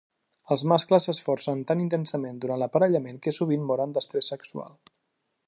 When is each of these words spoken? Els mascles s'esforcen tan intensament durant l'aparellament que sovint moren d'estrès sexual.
Els 0.53 0.61
mascles 0.69 1.05
s'esforcen 1.09 1.61
tan 1.71 1.83
intensament 1.83 2.41
durant 2.47 2.61
l'aparellament 2.63 3.21
que 3.27 3.35
sovint 3.41 3.69
moren 3.73 3.95
d'estrès 3.99 4.33
sexual. 4.35 4.75